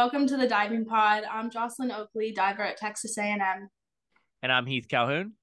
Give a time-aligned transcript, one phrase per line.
[0.00, 1.24] welcome to the Diving Pod.
[1.30, 3.68] I'm Joslyn Oakley, diver at Texas A&M.
[4.42, 5.34] And I'm Heath Calhoun.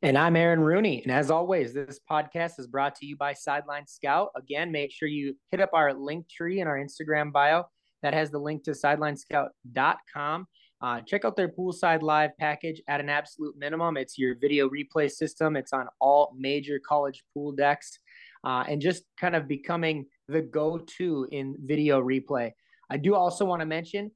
[0.00, 1.02] And I'm Aaron Rooney.
[1.02, 4.28] And as always, this podcast is brought to you by Sideline Scout.
[4.36, 7.64] Again, make sure you hit up our link tree in our Instagram bio
[8.04, 10.46] that has the link to sidelinescout.com.
[10.80, 13.96] Uh, check out their poolside live package at an absolute minimum.
[13.96, 15.56] It's your video replay system.
[15.56, 17.98] It's on all major college pool decks,
[18.44, 22.52] uh, and just kind of becoming the go-to in video replay.
[22.90, 24.10] I do also want to mention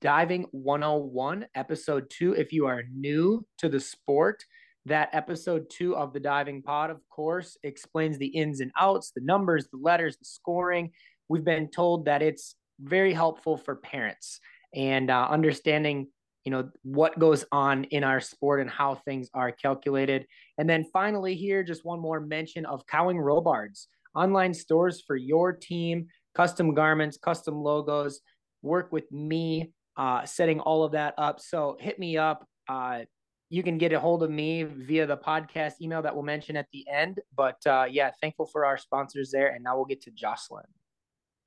[0.00, 2.32] Diving 101, episode two.
[2.32, 4.42] If you are new to the sport,
[4.86, 9.20] that episode two of the Diving Pod, of course, explains the ins and outs, the
[9.20, 10.92] numbers, the letters, the scoring.
[11.28, 14.40] We've been told that it's very helpful for parents
[14.74, 16.08] and uh, understanding
[16.44, 20.26] you know what goes on in our sport and how things are calculated
[20.58, 25.52] and then finally here just one more mention of cowing robards online stores for your
[25.52, 26.06] team
[26.36, 28.20] custom garments custom logos
[28.60, 31.40] work with me uh, setting all of that up.
[31.40, 32.46] So hit me up.
[32.68, 33.00] Uh,
[33.48, 36.66] you can get a hold of me via the podcast email that we'll mention at
[36.72, 37.20] the end.
[37.34, 39.48] But uh, yeah thankful for our sponsors there.
[39.54, 40.64] And now we'll get to joslyn.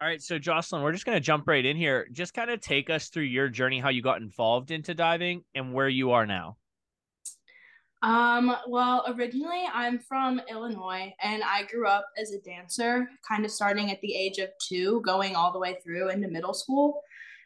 [0.02, 2.08] All right, so Joslyn, we're just going to jump right in here.
[2.14, 5.74] Just kind of take us through your journey, how you got involved into diving, and
[5.74, 6.56] where you are now.
[8.02, 13.52] Um, well, originally I'm from Illinois and I grew up as a dancer, kind of
[13.52, 17.02] starting at the age of two, going all the way through into middle school.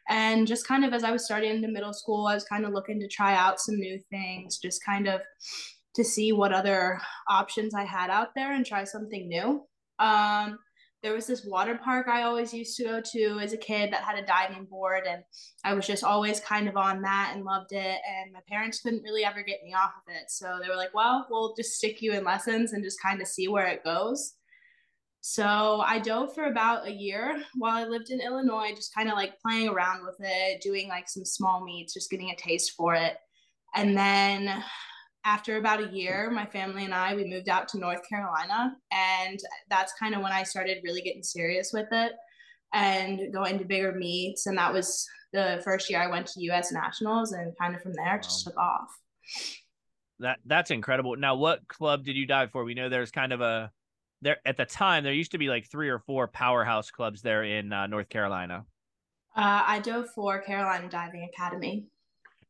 [0.08, 2.72] And just kind of as I was starting into middle school, I was kind of
[2.72, 5.22] looking to try out some new things, just kind of
[5.94, 9.64] to see what other options I had out there and try something new.
[9.98, 10.58] Um,
[11.04, 14.02] there was this water park I always used to go to as a kid that
[14.02, 15.22] had a diving board, and
[15.62, 17.98] I was just always kind of on that and loved it.
[18.08, 20.30] And my parents couldn't really ever get me off of it.
[20.30, 23.28] So they were like, well, we'll just stick you in lessons and just kind of
[23.28, 24.32] see where it goes.
[25.20, 29.14] So I dove for about a year while I lived in Illinois, just kind of
[29.14, 32.94] like playing around with it, doing like some small meets, just getting a taste for
[32.94, 33.18] it.
[33.74, 34.64] And then
[35.24, 39.38] after about a year, my family and I we moved out to North Carolina, and
[39.70, 42.12] that's kind of when I started really getting serious with it
[42.72, 44.46] and going to bigger meets.
[44.46, 46.72] And that was the first year I went to U.S.
[46.72, 48.90] Nationals, and kind of from there just took off.
[50.20, 51.16] That that's incredible.
[51.16, 52.64] Now, what club did you dive for?
[52.64, 53.70] We know there's kind of a
[54.20, 57.44] there at the time there used to be like three or four powerhouse clubs there
[57.44, 58.64] in uh, North Carolina.
[59.36, 61.86] Uh, I dove for Carolina Diving Academy.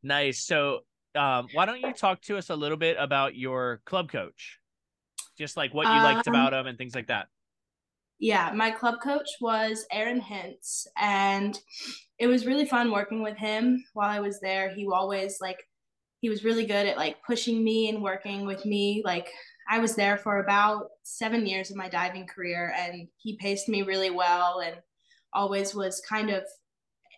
[0.02, 0.40] Nice.
[0.46, 0.80] So
[1.16, 4.58] um, why don't you talk to us a little bit about your club coach?
[5.36, 7.28] Just like what you um, liked about him and things like that.
[8.18, 11.58] Yeah, my club coach was Aaron Hintz, and
[12.18, 14.70] it was really fun working with him while I was there.
[14.70, 15.58] He always like
[16.20, 19.02] he was really good at like pushing me and working with me.
[19.04, 19.30] Like
[19.68, 23.82] I was there for about seven years of my diving career, and he paced me
[23.82, 24.76] really well and
[25.32, 26.44] always was kind of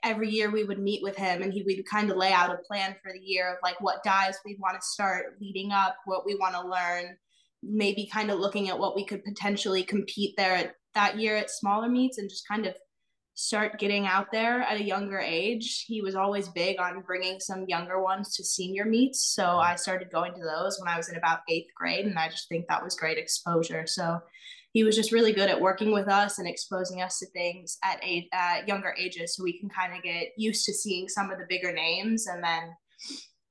[0.02, 2.58] every year we would meet with him and he would kind of lay out a
[2.68, 6.26] plan for the year of like what dives we want to start leading up, what
[6.26, 7.16] we want to learn,
[7.62, 11.50] maybe kind of looking at what we could potentially compete there at, that year at
[11.50, 12.74] smaller meets and just kind of
[13.34, 15.84] start getting out there at a younger age.
[15.86, 19.26] He was always big on bringing some younger ones to senior meets.
[19.34, 22.06] So I started going to those when I was in about eighth grade.
[22.06, 23.86] And I just think that was great exposure.
[23.86, 24.20] So
[24.76, 27.98] he was just really good at working with us and exposing us to things at
[28.04, 31.38] a at younger ages so we can kind of get used to seeing some of
[31.38, 32.76] the bigger names and then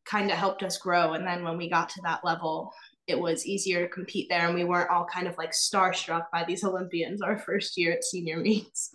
[0.06, 1.14] kind of helped us grow.
[1.14, 2.72] And then when we got to that level
[3.08, 6.44] it was easier to compete there and we weren't all kind of like starstruck by
[6.44, 8.92] these olympians our first year at senior meets.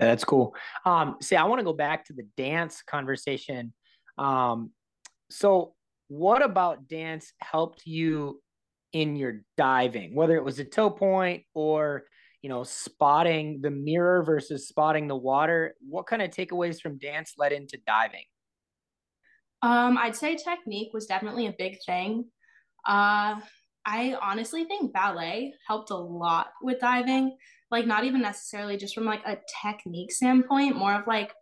[0.00, 0.54] Yeah, that's cool.
[0.86, 3.74] Um see i want to go back to the dance conversation.
[4.16, 4.70] Um
[5.30, 5.74] so
[6.08, 8.40] what about dance helped you
[8.92, 12.04] in your diving, whether it was a toe point or
[12.42, 15.74] you know spotting the mirror versus spotting the water.
[15.80, 18.24] What kind of takeaways from dance led into diving?
[19.62, 22.26] Um, I'd say technique was definitely a big thing.
[22.86, 23.40] Uh,
[23.84, 27.36] I honestly think ballet helped a lot with diving.
[27.70, 31.32] Like not even necessarily just from like a technique standpoint, more of like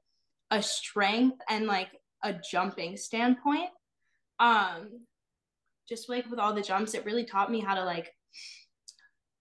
[0.50, 1.88] a strength and like
[2.24, 3.70] a jumping standpoint.
[4.38, 5.00] Um,
[5.88, 8.10] just like with all the jumps, it really taught me how to like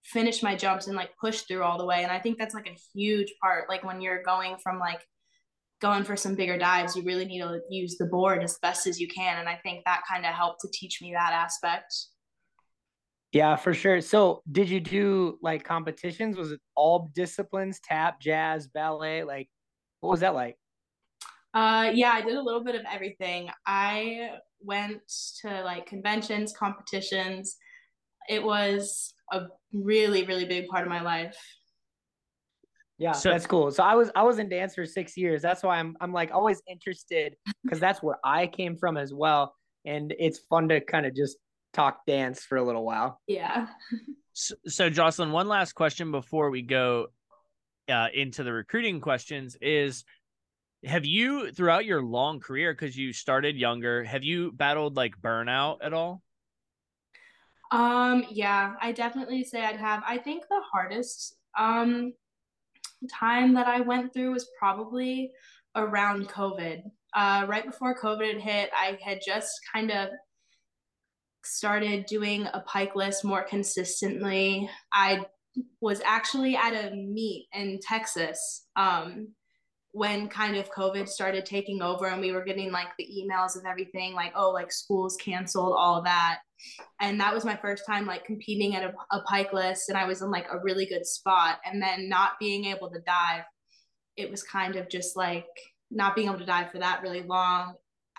[0.04, 2.02] finish my jumps and like push through all the way.
[2.02, 3.68] And I think that's like a huge part.
[3.68, 5.02] Like when you're going from like
[5.80, 9.00] going for some bigger dives, you really need to use the board as best as
[9.00, 9.38] you can.
[9.38, 11.92] And I think that kind of helped to teach me that aspect.
[13.32, 14.00] Yeah, for sure.
[14.00, 16.38] So, did you do like competitions?
[16.38, 19.24] Was it all disciplines, tap, jazz, ballet?
[19.24, 19.48] Like,
[20.00, 20.56] what was that like?
[21.52, 23.50] Uh, yeah, I did a little bit of everything.
[23.66, 25.00] I went
[25.42, 27.56] to like conventions, competitions.
[28.28, 29.42] It was a
[29.72, 31.36] really, really big part of my life.
[32.98, 33.70] Yeah, so, that's cool.
[33.70, 35.42] So I was I was in dance for six years.
[35.42, 39.54] That's why I'm I'm like always interested because that's where I came from as well.
[39.84, 41.36] And it's fun to kind of just
[41.72, 43.20] talk dance for a little while.
[43.28, 43.66] Yeah.
[44.32, 47.08] so, so Joslyn, one last question before we go
[47.88, 50.04] uh, into the recruiting questions is
[50.86, 55.78] have you throughout your long career because you started younger have you battled like burnout
[55.82, 56.22] at all?
[57.72, 60.02] Um yeah i definitely say i'd have.
[60.06, 62.12] I think the hardest um
[63.12, 65.32] time that i went through was probably
[65.74, 66.82] around covid.
[67.14, 70.10] Uh right before covid hit i had just kind of
[71.44, 74.68] started doing a pike list more consistently.
[74.92, 75.26] I
[75.80, 79.28] was actually at a meet in texas um
[79.96, 83.64] when kind of COVID started taking over and we were getting like the emails of
[83.64, 86.40] everything, like, oh, like schools canceled, all that.
[87.00, 90.04] And that was my first time like competing at a, a pike list and I
[90.04, 91.60] was in like a really good spot.
[91.64, 93.44] And then not being able to dive,
[94.18, 95.46] it was kind of just like
[95.90, 97.72] not being able to dive for that really long.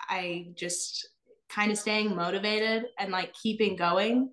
[0.10, 1.08] I just
[1.48, 4.32] kind of staying motivated and like keeping going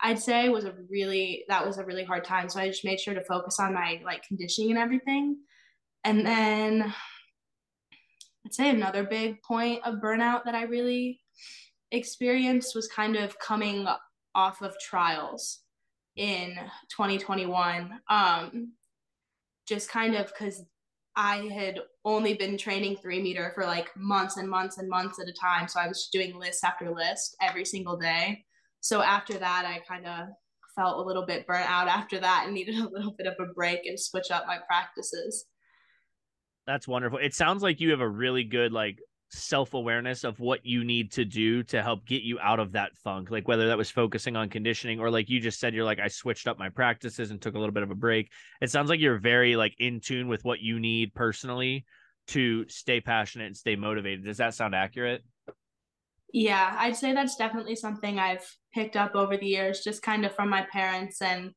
[0.00, 2.50] I'd say was a really that was a really hard time.
[2.50, 5.38] So I just made sure to focus on my like conditioning and everything.
[6.04, 6.94] And then
[8.44, 11.20] I'd say another big point of burnout that I really
[11.90, 13.86] experienced was kind of coming
[14.34, 15.60] off of trials
[16.16, 16.54] in
[16.90, 18.00] 2021.
[18.08, 18.72] Um,
[19.66, 20.62] just kind of because
[21.16, 25.28] I had only been training three meter for like months and months and months at
[25.28, 25.68] a time.
[25.68, 28.44] So I was doing list after list every single day.
[28.80, 30.28] So after that, I kind of
[30.74, 33.52] felt a little bit burnt out after that and needed a little bit of a
[33.54, 35.46] break and switch up my practices.
[36.66, 37.18] That's wonderful.
[37.18, 38.98] It sounds like you have a really good like
[39.30, 43.30] self-awareness of what you need to do to help get you out of that funk
[43.32, 46.06] like whether that was focusing on conditioning or like you just said you're like I
[46.06, 48.30] switched up my practices and took a little bit of a break.
[48.60, 51.84] It sounds like you're very like in tune with what you need personally
[52.28, 54.24] to stay passionate and stay motivated.
[54.24, 55.22] Does that sound accurate?
[56.32, 60.34] Yeah I'd say that's definitely something I've picked up over the years just kind of
[60.34, 61.52] from my parents and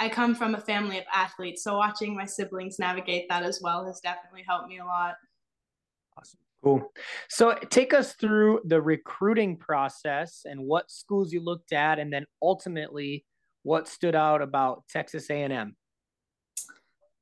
[0.00, 3.84] I come from a family of athletes, so watching my siblings navigate that as well
[3.84, 5.16] has definitely helped me a lot.
[6.18, 6.40] Awesome.
[6.64, 6.92] Cool.
[7.28, 12.24] So take us through the recruiting process and what schools you looked at and then
[12.42, 13.24] ultimately
[13.62, 15.76] what stood out about Texas A&M.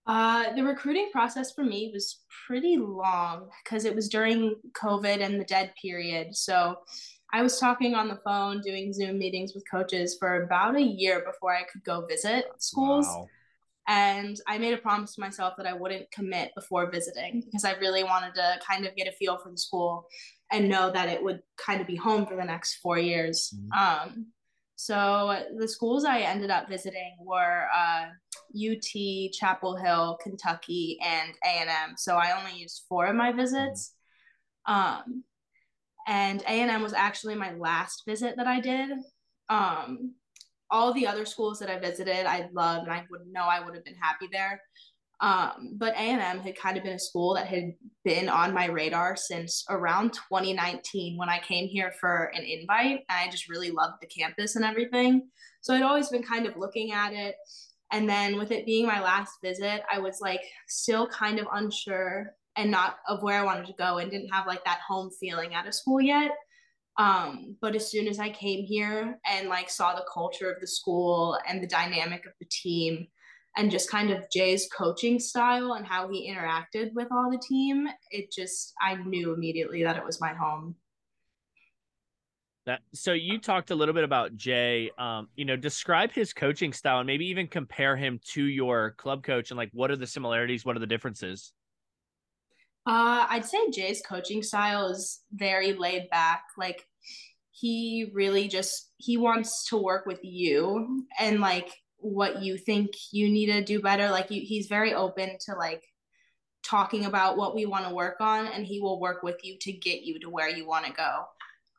[0.06, 5.38] Uh, the recruiting process for me was pretty long because it was during COVID and
[5.38, 6.34] the dead period.
[6.34, 6.76] So
[7.32, 11.22] I was talking on the phone, doing Zoom meetings with coaches for about a year
[11.26, 13.06] before I could go visit schools.
[13.06, 13.28] Wow.
[13.86, 17.72] And I made a promise to myself that I wouldn't commit before visiting because I
[17.72, 20.06] really wanted to kind of get a feel for the school
[20.52, 23.54] and know that it would kind of be home for the next four years.
[23.54, 24.10] Mm-hmm.
[24.12, 24.26] Um,
[24.76, 28.06] so the schools I ended up visiting were uh,
[28.54, 31.94] UT, Chapel Hill, Kentucky, and A and M.
[31.96, 33.94] So I only used four of my visits.
[34.66, 35.24] Um,
[36.08, 38.90] and A&M was actually my last visit that I did.
[39.50, 40.14] Um,
[40.70, 43.74] all the other schools that I visited, I loved, and I would know I would
[43.74, 44.60] have been happy there.
[45.20, 47.74] Um, but A&M had kind of been a school that had
[48.04, 53.04] been on my radar since around 2019 when I came here for an invite.
[53.08, 55.28] And I just really loved the campus and everything.
[55.60, 57.34] So I'd always been kind of looking at it.
[57.92, 62.34] And then with it being my last visit, I was like still kind of unsure
[62.58, 65.54] and not of where I wanted to go and didn't have like that home feeling
[65.54, 66.32] at a school yet.
[66.98, 70.66] Um, but as soon as I came here and like saw the culture of the
[70.66, 73.06] school and the dynamic of the team
[73.56, 77.86] and just kind of Jay's coaching style and how he interacted with all the team,
[78.10, 80.74] it just I knew immediately that it was my home.
[82.66, 84.90] That so you talked a little bit about Jay.
[84.98, 89.22] Um, you know, describe his coaching style and maybe even compare him to your club
[89.22, 91.52] coach and like what are the similarities, what are the differences?
[92.88, 96.44] Uh, I'd say Jay's coaching style is very laid back.
[96.56, 96.86] Like
[97.50, 103.28] he really just he wants to work with you and like what you think you
[103.28, 104.08] need to do better.
[104.08, 105.84] Like you, he's very open to like
[106.64, 109.72] talking about what we want to work on, and he will work with you to
[109.72, 111.24] get you to where you want to go.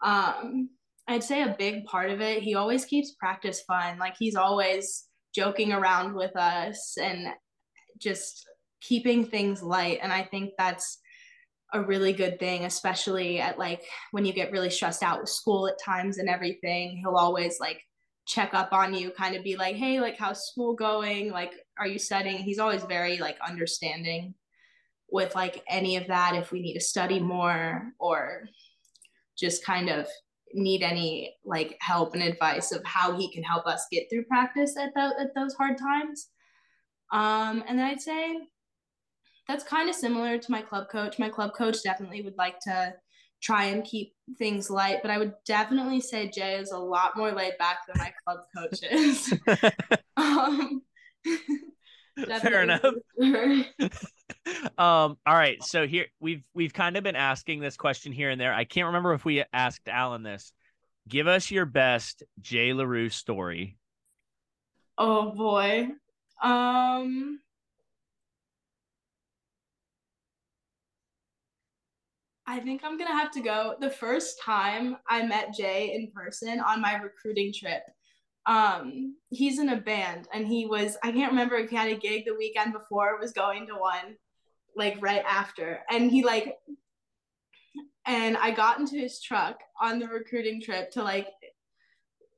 [0.03, 0.69] Um,
[1.07, 2.43] I'd say a big part of it.
[2.43, 3.97] He always keeps practice fun.
[3.97, 7.29] Like he's always joking around with us and
[7.97, 8.45] just
[8.81, 9.99] keeping things light.
[10.01, 10.98] And I think that's
[11.73, 15.67] a really good thing, especially at like when you get really stressed out with school
[15.67, 16.97] at times and everything.
[16.97, 17.81] He'll always like
[18.25, 21.31] check up on you, kind of be like, hey, like, how's school going?
[21.31, 22.37] Like, are you studying?
[22.37, 24.33] He's always very like understanding
[25.11, 28.47] with like any of that if we need to study more or
[29.37, 30.07] just kind of
[30.53, 34.75] need any like help and advice of how he can help us get through practice
[34.77, 36.27] at, the, at those hard times
[37.11, 38.37] um, and then I'd say
[39.49, 41.17] that's kind of similar to my club coach.
[41.17, 42.93] My club coach definitely would like to
[43.41, 47.31] try and keep things light, but I would definitely say Jay is a lot more
[47.31, 49.33] laid back than my club coach is.
[50.17, 50.83] um,
[52.41, 52.83] Fair enough.
[54.77, 55.63] um, all right.
[55.63, 58.53] So here we've we've kind of been asking this question here and there.
[58.53, 60.53] I can't remember if we asked Alan this.
[61.07, 63.77] Give us your best Jay Lerew story.
[64.95, 65.87] Oh boy.
[66.43, 67.39] Um
[72.49, 73.75] I think I'm gonna have to go.
[73.79, 77.83] The first time I met Jay in person on my recruiting trip,
[78.47, 81.95] um, he's in a band and he was I can't remember if he had a
[81.95, 84.17] gig the weekend before was going to one,
[84.75, 85.81] like right after.
[85.91, 86.57] And he like
[88.07, 91.27] and I got into his truck on the recruiting trip to like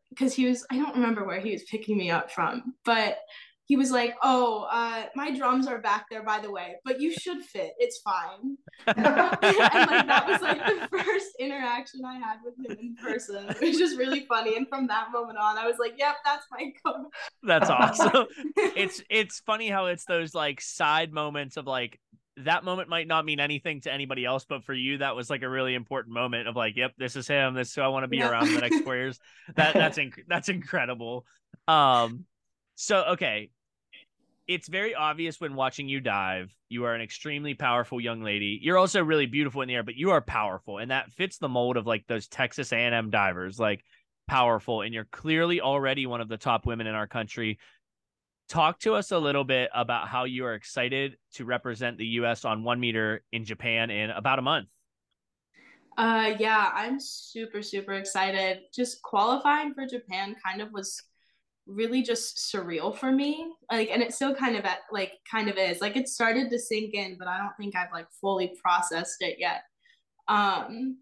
[0.10, 3.18] because he was I don't remember where he was picking me up from, but
[3.66, 7.14] he was like, "Oh, uh, my drums are back there, by the way, but you
[7.14, 7.74] should fit.
[7.78, 12.96] It's fine." and like that was like the first interaction I had with him in
[12.96, 13.48] person.
[13.62, 16.46] It was just really funny, and from that moment on, I was like, "Yep, that's
[16.52, 17.08] my coach."
[17.44, 18.28] That's awesome.
[18.56, 22.00] it's it's funny how it's those like side moments of like
[22.38, 25.44] that moment might not mean anything to anybody else, but for you, that was like
[25.44, 27.54] a really important moment of like, yep, this is him.
[27.54, 28.30] This is who I want to be yeah.
[28.30, 29.20] around the next four years.
[29.56, 31.26] That that's inc- that's incredible.
[31.68, 32.26] Um,
[32.82, 33.52] so okay,
[34.48, 36.52] it's very obvious when watching you dive.
[36.68, 38.60] You are an extremely powerful young lady.
[38.60, 41.48] You're also really beautiful in the air, but you are powerful, and that fits the
[41.48, 43.84] mold of like those Texas A&M divers, like
[44.28, 44.82] powerful.
[44.82, 47.60] And you're clearly already one of the top women in our country.
[48.50, 52.46] Talk to us a little bit about how you are excited to represent the U.S.
[52.46, 54.70] on one meter in Japan in about a month.
[55.98, 58.62] Uh, yeah, I'm super super excited.
[58.74, 61.04] Just qualifying for Japan kind of was
[61.74, 63.52] really just surreal for me.
[63.72, 65.82] Like and it still kind of at, like kind of is.
[65.82, 69.38] Like it started to sink in but i don't think i've like fully processed it
[69.40, 69.64] yet.
[70.28, 70.98] Um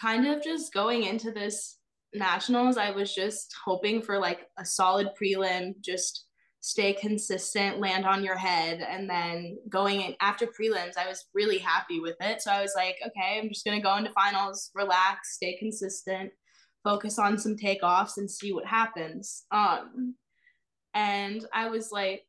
[0.00, 1.78] kind of just going into this
[2.14, 6.26] nationals i was just hoping for like a solid prelim just
[6.60, 11.58] stay consistent land on your head and then going in after prelims i was really
[11.58, 12.40] happy with it.
[12.42, 16.32] So i was like okay i'm just going to go into finals relax stay consistent
[16.86, 19.44] focus on some takeoffs and see what happens.
[19.50, 20.14] Um,
[20.94, 22.22] and I was like,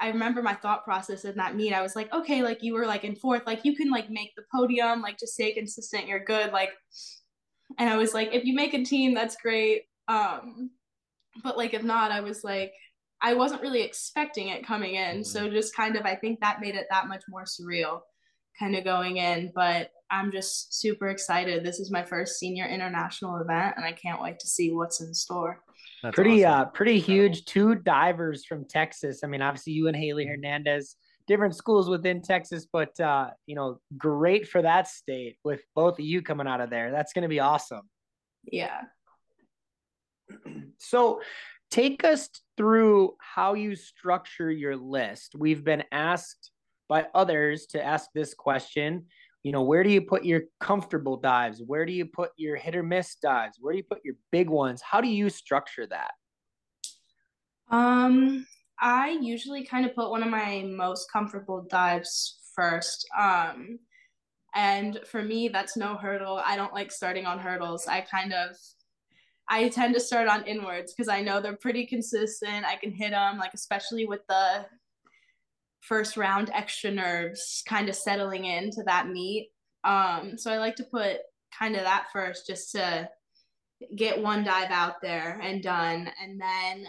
[0.00, 1.72] I remember my thought process in that meet.
[1.72, 4.32] I was like, okay, like you were like in fourth, like you can like make
[4.34, 6.50] the podium, like just stay consistent, you're good.
[6.52, 6.70] Like,
[7.78, 9.82] and I was like, if you make a team, that's great.
[10.08, 10.70] Um,
[11.44, 12.72] but like if not, I was like,
[13.22, 15.18] I wasn't really expecting it coming in.
[15.18, 15.22] Mm-hmm.
[15.22, 18.00] So just kind of, I think that made it that much more surreal
[18.58, 19.52] kind of going in.
[19.54, 21.64] But I'm just super excited.
[21.64, 25.14] This is my first senior international event, and I can't wait to see what's in
[25.14, 25.62] store.
[26.02, 26.60] That's pretty, awesome.
[26.60, 27.44] uh, pretty huge.
[27.44, 29.20] Two divers from Texas.
[29.22, 33.78] I mean, obviously you and Hailey Hernandez, different schools within Texas, but uh, you know,
[33.96, 36.90] great for that state with both of you coming out of there.
[36.90, 37.82] That's going to be awesome.
[38.44, 38.80] Yeah.
[40.82, 41.20] So,
[41.70, 45.34] take us through how you structure your list.
[45.36, 46.50] We've been asked
[46.88, 49.06] by others to ask this question.
[49.42, 51.62] You know, where do you put your comfortable dives?
[51.66, 53.58] Where do you put your hit or miss dives?
[53.60, 54.82] Where do you put your big ones?
[54.82, 56.12] How do you structure that?
[57.70, 58.46] Um,
[58.78, 63.06] I usually kind of put one of my most comfortable dives first.
[63.18, 63.78] Um,
[64.54, 66.42] and for me, that's no hurdle.
[66.44, 67.86] I don't like starting on hurdles.
[67.86, 68.56] I kind of
[69.48, 72.64] I tend to start on inwards because I know they're pretty consistent.
[72.64, 74.66] I can hit them, like especially with the
[75.80, 79.50] first round extra nerves kind of settling into that meet.
[79.84, 81.18] Um, so I like to put
[81.56, 83.08] kind of that first just to
[83.96, 86.10] get one dive out there and done.
[86.22, 86.86] And then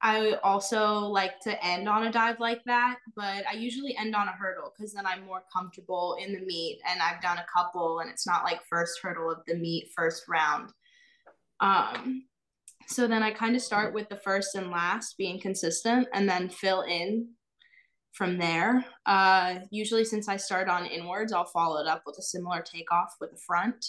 [0.00, 4.28] I also like to end on a dive like that, but I usually end on
[4.28, 8.00] a hurdle because then I'm more comfortable in the meet and I've done a couple
[8.00, 10.70] and it's not like first hurdle of the meet, first round.
[11.60, 12.24] Um,
[12.86, 16.50] so then I kind of start with the first and last being consistent and then
[16.50, 17.28] fill in
[18.14, 18.84] from there.
[19.06, 23.16] Uh, usually, since I start on inwards, I'll follow it up with a similar takeoff
[23.20, 23.84] with the front.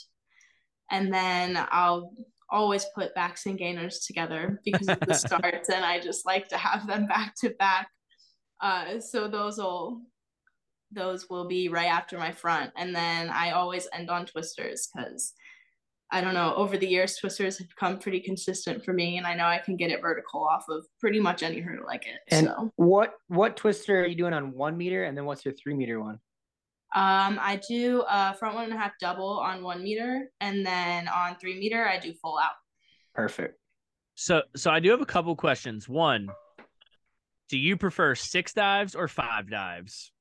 [0.91, 2.11] And then I'll
[2.49, 6.57] always put backs and gainers together because of the starts, and I just like to
[6.57, 7.89] have them back to back.
[8.61, 10.01] Uh, so those will
[10.91, 15.33] those will be right after my front, and then I always end on twisters because
[16.15, 19.35] I don't know, over the years, twisters have become pretty consistent for me, and I
[19.35, 22.19] know I can get it vertical off of pretty much any hurdle I get.
[22.29, 22.71] And so.
[22.77, 25.99] what what twister are you doing on one meter, and then what's your three meter
[25.99, 26.19] one?
[26.95, 31.09] Um, I do a front one and a half double on one meter, and then
[31.09, 32.51] on three meter, I do full out.
[33.13, 33.59] Perfect.
[34.13, 35.89] So, so I do have a couple questions.
[35.89, 36.29] One,
[37.49, 40.13] do you prefer six dives or five dives?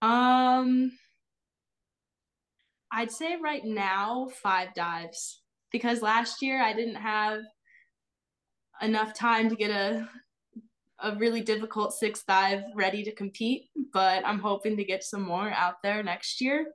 [0.00, 0.92] Um,
[2.92, 7.40] I'd say right now five dives because last year I didn't have
[8.80, 10.08] enough time to get a
[11.00, 15.50] a really difficult six dive ready to compete, but I'm hoping to get some more
[15.50, 16.66] out there next year.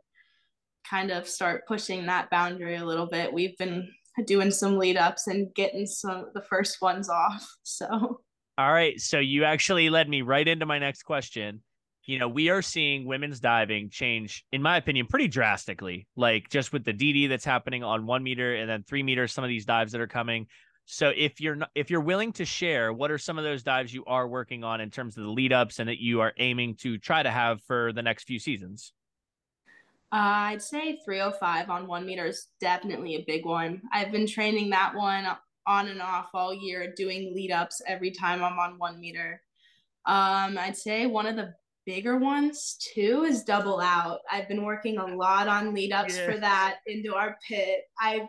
[0.87, 3.33] Kind of start pushing that boundary a little bit.
[3.33, 3.89] We've been
[4.25, 7.47] doing some lead ups and getting some the first ones off.
[7.63, 8.21] So
[8.57, 8.99] all right.
[8.99, 11.63] So you actually led me right into my next question.
[12.05, 16.07] You know, we are seeing women's diving change, in my opinion, pretty drastically.
[16.15, 19.43] Like just with the DD that's happening on one meter and then three meters, some
[19.43, 20.47] of these dives that are coming.
[20.85, 23.93] So if you're not, if you're willing to share, what are some of those dives
[23.93, 26.75] you are working on in terms of the lead ups and that you are aiming
[26.77, 28.93] to try to have for the next few seasons?
[30.13, 33.81] Uh, I'd say 305 on one meter is definitely a big one.
[33.93, 35.25] I've been training that one
[35.65, 39.41] on and off all year, doing lead ups every time I'm on one meter.
[40.05, 41.53] Um, I'd say one of the
[41.85, 44.19] bigger ones too is double out.
[44.31, 46.25] I've been working a lot on lead ups yeah.
[46.25, 47.81] for that into our pit.
[47.99, 48.27] I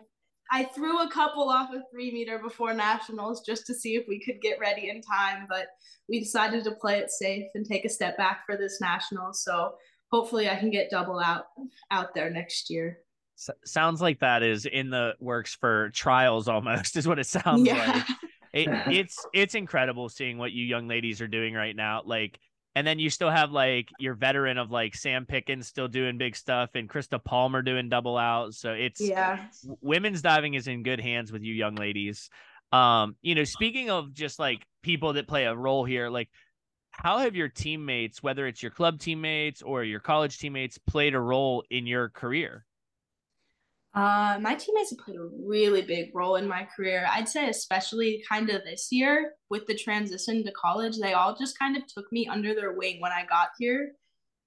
[0.51, 4.19] I threw a couple off a three meter before nationals just to see if we
[4.19, 5.67] could get ready in time, but
[6.07, 9.33] we decided to play it safe and take a step back for this national.
[9.33, 9.73] So
[10.11, 11.45] hopefully I can get double out
[11.89, 12.99] out there next year.
[13.39, 17.65] S- sounds like that is in the works for trials almost is what it sounds
[17.65, 17.91] yeah.
[17.93, 18.17] like.
[18.53, 22.03] It, it's it's incredible seeing what you young ladies are doing right now.
[22.05, 22.39] Like
[22.75, 26.35] and then you still have like your veteran of like Sam Pickens still doing big
[26.35, 28.53] stuff and Krysta Palmer doing double out.
[28.53, 29.45] So it's yeah,
[29.81, 32.29] women's diving is in good hands with you young ladies.
[32.71, 36.29] Um, you know, speaking of just like people that play a role here, like
[36.89, 41.19] how have your teammates, whether it's your club teammates or your college teammates, played a
[41.19, 42.65] role in your career?
[43.95, 47.07] Uh, my teammates have played a really big role in my career.
[47.11, 51.59] I'd say, especially kind of this year with the transition to college, they all just
[51.59, 53.91] kind of took me under their wing when I got here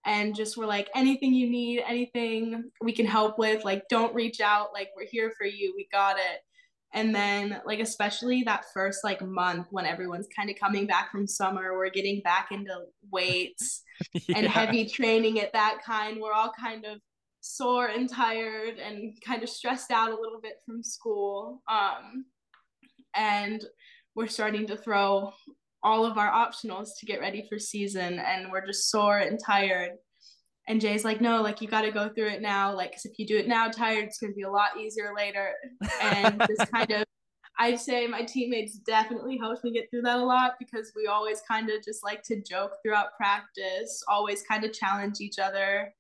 [0.05, 4.41] and just were like, anything you need, anything we can help with, like, don't reach
[4.41, 4.73] out.
[4.73, 5.75] Like, we're here for you.
[5.77, 6.41] We got it.
[6.93, 11.27] And then, like, especially that first like month when everyone's kind of coming back from
[11.27, 12.75] summer, we're getting back into
[13.13, 14.39] weights yeah.
[14.39, 16.19] and heavy training at that kind.
[16.21, 17.01] We're all kind of
[17.47, 21.63] sore and tired and kind of stressed out a little bit from school.
[21.69, 22.27] Um,
[23.15, 23.65] and
[24.15, 25.33] we're starting to throw
[25.83, 29.93] all of our optionals to get ready for season and we're just sore and tired.
[30.69, 32.75] And jay's like no like you got to go through it now.
[32.75, 35.13] Like because if you do it now tired it's going to be a lot easier
[35.17, 35.53] later.
[36.03, 37.05] And this kind of
[37.59, 41.41] i'd say my teammates definitely helped me get through that a lot because we always
[41.49, 45.93] kind of just like to joke throughout practice always kind of challenge each other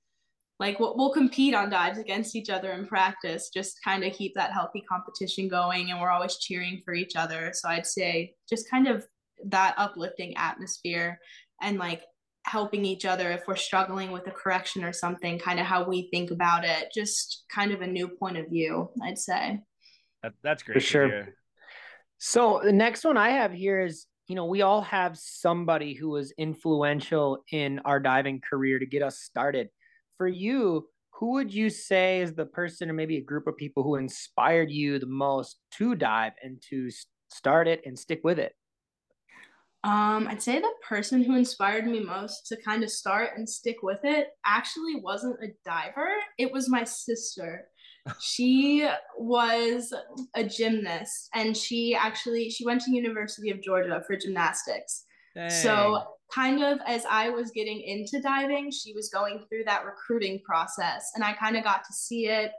[0.59, 4.35] like we'll, we'll compete on dives against each other in practice just kind of keep
[4.35, 7.51] that healthy competition going and we're always cheering for each other.
[7.55, 9.07] So i'd say just kind of
[9.47, 11.19] that uplifting atmosphere
[11.61, 12.03] and like
[12.45, 16.09] helping each other if we're struggling with a correction or something kind of how we
[16.13, 19.61] think about it just kind of a new point of view i'd say.
[20.23, 21.35] That, that's great for sure.
[22.19, 26.09] so the next one i have here is you know we all have somebody who
[26.09, 29.69] was influential in our diving career to get us started
[30.17, 33.83] for you, who would you say is the person or maybe a group of people
[33.83, 36.91] who inspired you the most to dive and to
[37.31, 38.55] start it and stick with it?
[39.85, 43.77] Um, I'd say the person who inspired me most to kind of start and stick
[43.83, 46.11] with it actually wasn't a diver.
[46.39, 47.69] It was my sister.
[48.21, 49.95] she was
[50.35, 55.06] a gymnast and she actually she went to University of Georgia for gymnastics.
[55.37, 55.51] Dang.
[55.51, 56.03] So
[56.35, 61.13] kind of as I was getting into diving, she was going through that recruiting process.
[61.15, 62.51] And I kind of got to see it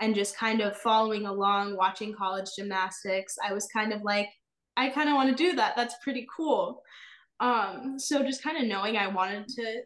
[0.00, 3.36] and just kind of following along, watching college gymnastics.
[3.46, 4.28] I was kind of like,
[4.76, 5.76] I kind of want to do that.
[5.76, 6.82] That's pretty cool.
[7.40, 9.82] Um, so just kind of knowing I wanted to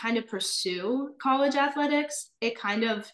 [0.00, 3.10] kind of pursue college athletics, it kind of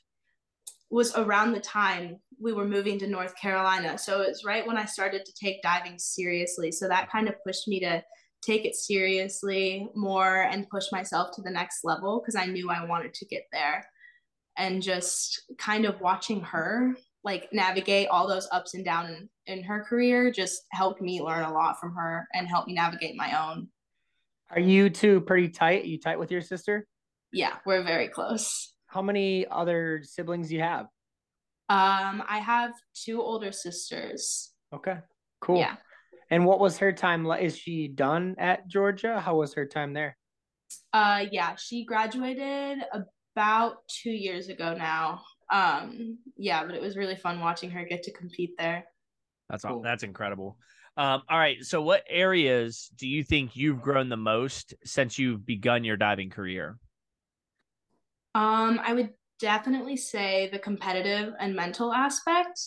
[0.90, 3.98] was around the time we were moving to North Carolina.
[3.98, 6.70] So it was right when I started to take diving seriously.
[6.70, 8.02] So that kind of pushed me to
[8.42, 12.84] take it seriously more and push myself to the next level because I knew I
[12.84, 13.84] wanted to get there.
[14.56, 19.10] And just kind of watching her like navigate all those ups and downs
[19.46, 22.74] in, in her career just helped me learn a lot from her and help me
[22.74, 23.68] navigate my own.
[24.50, 25.82] Are you two pretty tight?
[25.84, 26.86] Are you tight with your sister?
[27.32, 28.72] Yeah, we're very close.
[28.86, 30.86] How many other siblings do you have?
[31.68, 34.52] Um, I have two older sisters.
[34.74, 34.96] Okay,
[35.40, 35.58] cool.
[35.58, 35.76] Yeah.
[36.30, 37.42] And what was her time like?
[37.42, 39.20] Is she done at Georgia?
[39.20, 40.16] How was her time there?
[40.92, 45.22] Uh yeah, she graduated about 2 years ago now.
[45.50, 48.84] Um yeah, but it was really fun watching her get to compete there.
[49.48, 49.80] That's cool.
[49.82, 50.58] that's incredible.
[50.96, 51.64] Um, all right.
[51.64, 56.28] So, what areas do you think you've grown the most since you've begun your diving
[56.28, 56.76] career?
[58.34, 62.60] Um, I would definitely say the competitive and mental aspect.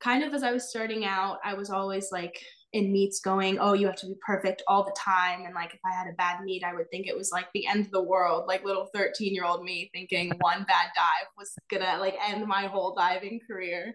[0.00, 2.40] Kind of as I was starting out, I was always like
[2.72, 5.44] in meets going, oh, you have to be perfect all the time.
[5.44, 7.66] And like if I had a bad meet, I would think it was like the
[7.66, 11.52] end of the world, like little 13 year old me thinking one bad dive was
[11.70, 13.94] gonna like end my whole diving career.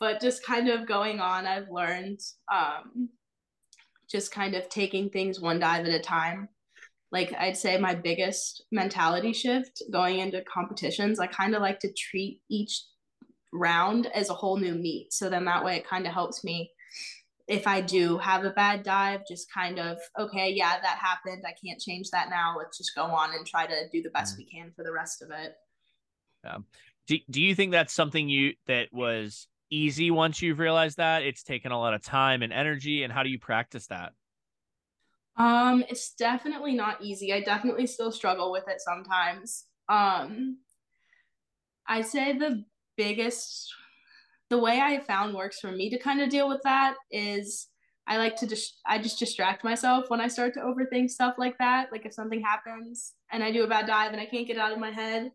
[0.00, 2.20] But just kind of going on, I've learned
[2.52, 3.08] um,
[4.10, 6.48] just kind of taking things one dive at a time.
[7.10, 11.92] Like I'd say my biggest mentality shift going into competitions, I kind of like to
[11.92, 12.82] treat each
[13.52, 15.12] round as a whole new meet.
[15.12, 16.70] So then that way it kind of helps me
[17.46, 21.44] if I do have a bad dive, just kind of, okay, yeah, that happened.
[21.46, 22.56] I can't change that now.
[22.56, 24.38] Let's just go on and try to do the best mm.
[24.38, 25.54] we can for the rest of it.
[26.42, 26.58] Yeah.
[27.06, 31.42] Do, do you think that's something you that was easy once you've realized that it's
[31.42, 34.12] taken a lot of time and energy and how do you practice that?
[35.36, 37.32] Um, it's definitely not easy.
[37.32, 39.64] I definitely still struggle with it sometimes.
[39.88, 40.58] Um,
[41.86, 42.64] I'd say the
[42.96, 43.74] biggest
[44.50, 47.68] the way I found works for me to kind of deal with that is
[48.06, 51.56] I like to just I just distract myself when I start to overthink stuff like
[51.58, 51.90] that.
[51.90, 54.72] Like if something happens and I do a bad dive and I can't get out
[54.72, 55.32] of my head,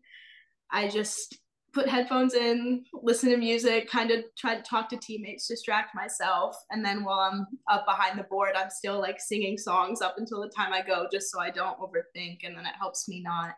[0.70, 1.38] I just
[1.72, 6.56] put headphones in, listen to music, kind of try to talk to teammates, distract myself,
[6.70, 10.40] and then while I'm up behind the board, I'm still like singing songs up until
[10.40, 13.54] the time I go just so I don't overthink and then it helps me not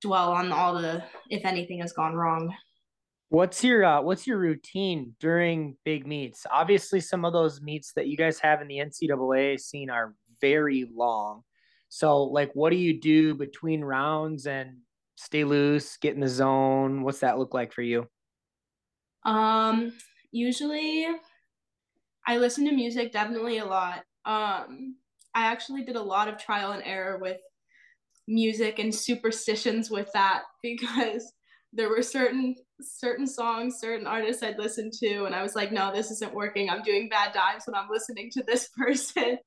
[0.00, 2.54] dwell on all the if anything has gone wrong.
[3.30, 6.46] What's your uh, what's your routine during big meets?
[6.50, 10.90] Obviously, some of those meets that you guys have in the NCAA scene are very
[10.92, 11.42] long.
[11.88, 14.78] So, like, what do you do between rounds and
[15.14, 17.02] stay loose, get in the zone?
[17.02, 18.08] What's that look like for you?
[19.24, 19.92] Um,
[20.32, 21.06] usually,
[22.26, 24.04] I listen to music definitely a lot.
[24.24, 24.96] Um,
[25.36, 27.38] I actually did a lot of trial and error with
[28.26, 31.32] music and superstitions with that because
[31.72, 35.92] there were certain certain songs, certain artists I'd listen to, and I was like, no,
[35.92, 36.70] this isn't working.
[36.70, 39.38] I'm doing bad dives when I'm listening to this person.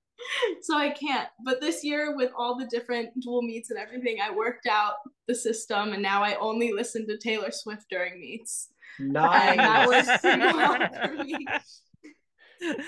[0.61, 1.27] so I can't.
[1.43, 4.95] But this year, with all the different dual meets and everything, I worked out
[5.27, 8.69] the system, and now I only listen to Taylor Swift during meets.
[8.99, 9.57] Nice.
[9.57, 11.47] that works pretty well for me.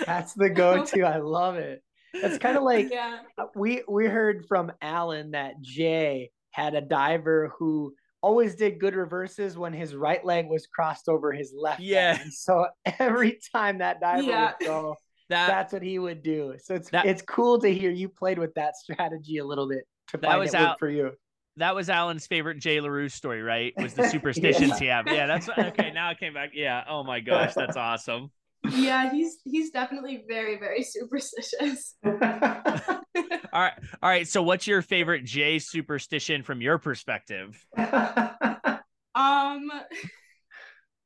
[0.05, 1.01] That's the go-to.
[1.01, 1.83] I love it.
[2.13, 3.19] It's kind of like yeah.
[3.55, 9.57] we we heard from Alan that Jay had a diver who always did good reverses
[9.57, 11.79] when his right leg was crossed over his left.
[11.79, 12.17] Yeah.
[12.21, 12.31] Leg.
[12.31, 12.67] So
[12.99, 14.53] every time that diver yeah.
[14.59, 14.95] would go,
[15.29, 16.55] that, that's what he would do.
[16.63, 19.87] So it's that, it's cool to hear you played with that strategy a little bit
[20.09, 21.11] to find was it Al- for you.
[21.57, 23.73] That was Alan's favorite Jay Lerew story, right?
[23.77, 24.77] Was the superstitions yeah.
[24.79, 25.07] he had.
[25.07, 25.91] Yeah, that's okay.
[25.93, 26.51] Now it came back.
[26.53, 26.83] Yeah.
[26.89, 28.29] Oh my gosh, that's awesome.
[28.71, 31.95] Yeah, he's he's definitely very very superstitious.
[32.05, 34.27] all right, all right.
[34.27, 37.65] So, what's your favorite Jay superstition from your perspective?
[37.77, 39.71] um,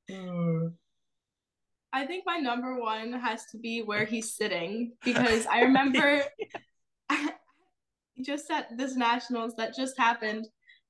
[1.91, 6.23] I think my number one has to be where he's sitting because I remember
[8.21, 10.47] just at this nationals that just happened,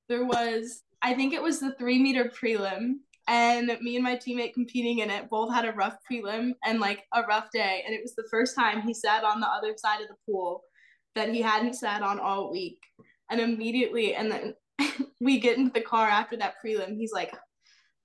[0.08, 2.96] there was I think it was the three meter prelim
[3.30, 7.06] and me and my teammate competing in it both had a rough prelim and like
[7.14, 10.02] a rough day and it was the first time he sat on the other side
[10.02, 10.64] of the pool
[11.16, 12.82] that he hadn't sat on all week.
[13.30, 14.56] And immediately and then
[15.22, 17.32] we get into the car after that prelim he's like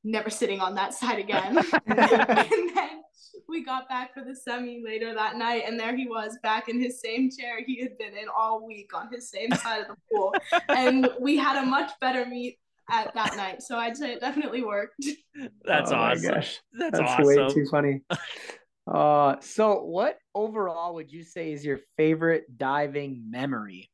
[0.04, 1.58] never sitting on that side again.
[1.87, 3.00] And then
[3.48, 6.78] we got back for the semi later that night and there he was back in
[6.78, 9.96] his same chair he had been in all week on his same side of the
[10.12, 10.34] pool.
[10.68, 12.58] And we had a much better meet
[12.90, 13.62] at that night.
[13.62, 14.94] So I'd say it definitely worked.
[15.64, 16.35] That's oh awesome.
[16.35, 17.25] That's, That's awesome.
[17.25, 18.01] way too funny.
[18.92, 23.90] uh, so what overall would you say is your favorite diving memory?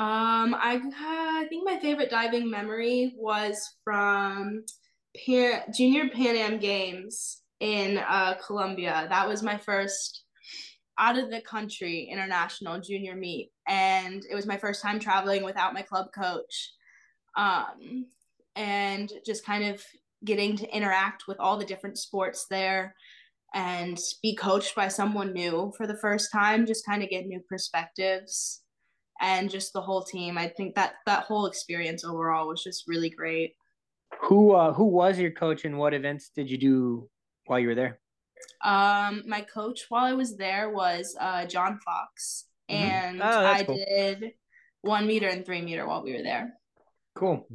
[0.00, 4.64] Um, I uh, I think my favorite diving memory was from
[5.26, 9.06] Pan, Junior Pan Am Games in uh, Colombia.
[9.08, 10.22] That was my first
[11.00, 15.74] out of the country international junior meet, and it was my first time traveling without
[15.74, 16.72] my club coach
[17.38, 18.06] um,
[18.56, 19.82] and just kind of
[20.24, 22.94] getting to interact with all the different sports there
[23.54, 27.40] and be coached by someone new for the first time just kind of get new
[27.48, 28.60] perspectives
[29.20, 30.36] and just the whole team.
[30.36, 33.54] I think that that whole experience overall was just really great.
[34.22, 37.08] Who uh who was your coach and what events did you do
[37.46, 38.00] while you were there?
[38.64, 42.46] Um my coach while i was there was uh john fox.
[42.70, 42.90] Mm-hmm.
[42.90, 43.76] and oh, i cool.
[43.76, 44.32] did
[44.82, 46.57] one meter and three meter while we were there
[47.18, 47.46] Cool.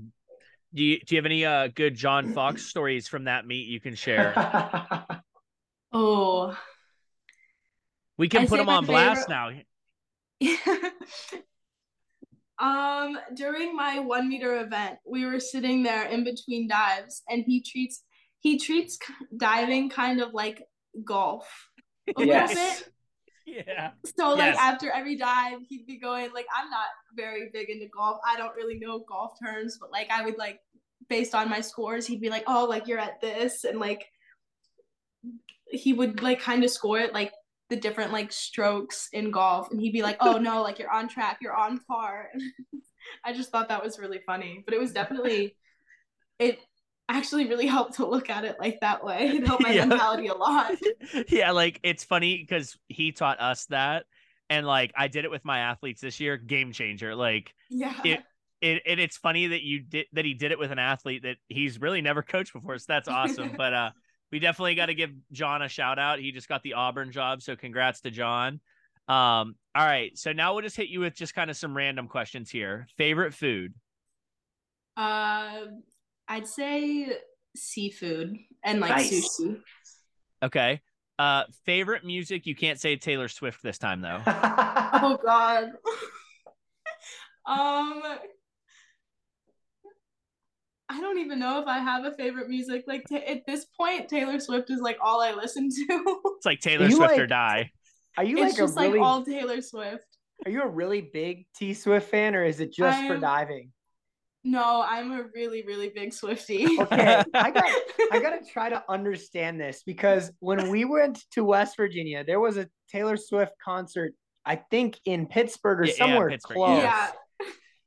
[0.73, 3.79] Do you do you have any uh good John Fox stories from that meet you
[3.79, 4.33] can share?
[5.93, 6.57] oh.
[8.17, 9.51] We can I put them on blast now.
[12.59, 17.61] Um, during my one meter event, we were sitting there in between dives, and he
[17.61, 18.03] treats
[18.39, 18.97] he treats
[19.35, 20.61] diving kind of like
[21.03, 21.45] golf
[22.17, 22.83] a Yes.
[23.45, 23.91] Yeah.
[24.17, 24.57] So like Yes.
[24.59, 28.19] after every dive, he'd be going like I'm not very big into golf.
[28.25, 30.59] I don't really know golf terms, but like I would like
[31.09, 34.05] based on my scores, he'd be like, "Oh, like you're at this," and like
[35.69, 37.33] he would like kind of score it like
[37.69, 41.07] the different like strokes in golf, and he'd be like, "Oh no, like you're on
[41.07, 42.29] track, you're on par."
[43.25, 45.55] I just thought that was really funny, but it was definitely
[46.39, 46.59] it
[47.09, 49.27] actually really helped to look at it like that way.
[49.27, 49.85] It helped my Yeah.
[49.85, 50.75] mentality a lot.
[51.29, 54.05] yeah, like it's funny because he taught us that.
[54.49, 57.15] And like I did it with my athletes this year, game changer.
[57.15, 57.95] Like Yeah.
[58.03, 58.19] it,
[58.61, 61.37] it and it's funny that you did that he did it with an athlete that
[61.47, 62.77] he's really never coached before.
[62.77, 63.51] So that's awesome.
[63.57, 63.89] but uh
[64.31, 66.17] we definitely got to give John a shout out.
[66.17, 68.61] He just got the Auburn job, so congrats to John.
[69.07, 70.17] Um, all right.
[70.17, 72.87] So now we'll just hit you with just kind of some random questions here.
[72.97, 73.75] Favorite food?
[74.97, 75.65] Uh,
[76.33, 77.07] I'd say
[77.55, 79.37] seafood and like Nice.
[79.39, 79.59] sushi.
[80.41, 80.81] Okay.
[81.19, 82.47] Uh favorite music?
[82.47, 84.21] You can't say Taylor Swift this time though.
[84.95, 85.65] Oh God.
[87.45, 88.01] um,
[90.89, 92.83] I don't even know if I have a favorite music.
[92.87, 96.21] Like ta at this point, Taylor Swift is like all I listen to.
[96.37, 97.71] It's like Taylor you Swift or die.
[98.17, 100.05] Are you it's like a just really like all Taylor Swift.
[100.45, 103.71] are you a really big T Swift fan or is it just for I'm- diving?
[104.43, 106.65] No, I'm a really, really big Swifty.
[106.79, 107.71] Okay, I got
[108.11, 112.57] I gotta try to understand this because when we went to West Virginia, there was
[112.57, 114.13] a Taylor Swift concert,
[114.45, 116.83] I think in Pittsburgh or Yeah, yeah, somewhere Pittsburgh, close.
[116.83, 117.11] yeah.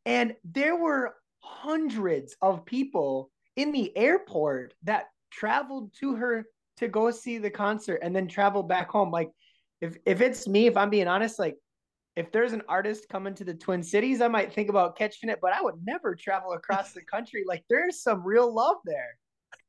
[0.06, 6.44] And there were hundreds of people in the airport that traveled to her
[6.78, 9.10] to go see the concert and then travel back home.
[9.10, 9.30] Like
[9.80, 11.56] if if it's me, if I'm being honest, like
[12.16, 15.38] if there's an artist coming to the Twin Cities, I might think about catching it,
[15.40, 17.44] but I would never travel across the country.
[17.46, 19.18] Like there's some real love there.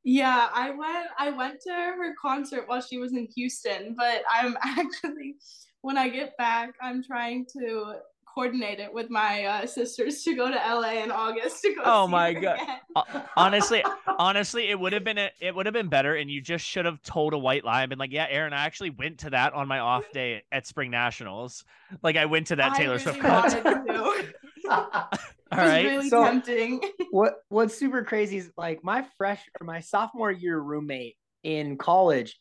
[0.02, 4.56] Yeah, I went I went to her concert while she was in Houston, but I'm
[4.62, 5.36] actually
[5.82, 7.96] when I get back, I'm trying to
[8.38, 12.06] coordinate it with my uh, sisters to go to LA in August to go Oh
[12.06, 13.24] see my her God.
[13.36, 13.82] Honestly,
[14.18, 16.84] honestly, it would have been a, it would have been better, and you just should
[16.84, 19.54] have told a white lie and been like, "Yeah, Aaron, I actually went to that
[19.54, 21.64] on my off day at Spring Nationals.
[22.02, 24.24] Like, I went to that I Taylor really Swift concert." to.
[25.50, 26.80] It was right, really So- tempting.
[27.10, 32.38] what what's super crazy is like my fresh or my sophomore year roommate in college,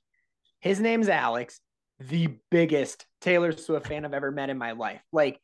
[0.60, 1.62] his name's Alex,
[1.99, 5.01] the biggest Taylor Swift fan I've ever met in my life.
[5.13, 5.39] Like